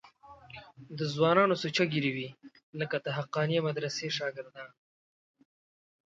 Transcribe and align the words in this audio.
د 0.97 0.99
ځوانانو 1.13 1.55
سوچه 1.61 1.83
ږیرې 1.91 2.11
وې 2.15 2.29
لکه 2.79 2.95
د 3.05 3.07
حقانیه 3.17 3.61
مدرسې 3.67 4.07
شاګردان. 4.17 4.69